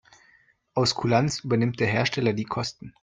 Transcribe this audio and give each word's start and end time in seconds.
Aus 0.73 0.95
Kulanz 0.95 1.41
übernimmt 1.43 1.79
der 1.79 1.85
Hersteller 1.85 2.33
die 2.33 2.45
Kosten. 2.45 2.95